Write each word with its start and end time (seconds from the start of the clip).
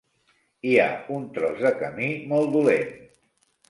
Hi 0.69 0.73
ha 0.77 0.87
un 1.17 1.29
tros 1.37 1.63
de 1.69 1.75
camí 1.85 2.11
molt 2.35 2.55
dolent. 2.61 2.95